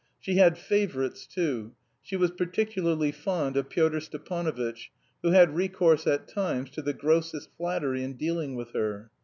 [0.19, 4.89] She had favourites too; she was particularly fond of Pyotr Stepanovitch,
[5.21, 9.11] who had recourse at times to the grossest flattery in dealing with her.